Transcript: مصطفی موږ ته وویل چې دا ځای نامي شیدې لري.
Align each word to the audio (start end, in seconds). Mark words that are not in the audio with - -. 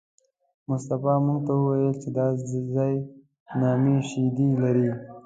مصطفی 0.69 1.15
موږ 1.25 1.39
ته 1.45 1.53
وویل 1.57 1.93
چې 2.01 2.09
دا 2.17 2.27
ځای 2.73 2.95
نامي 3.59 3.97
شیدې 4.09 4.49
لري. 4.63 4.89